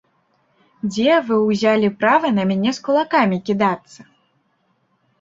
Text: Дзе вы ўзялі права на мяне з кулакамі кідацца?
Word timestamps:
Дзе 0.89 1.11
вы 1.27 1.35
ўзялі 1.49 1.93
права 2.01 2.33
на 2.41 2.49
мяне 2.55 2.75
з 2.81 2.89
кулакамі 2.91 3.37
кідацца? 3.51 4.01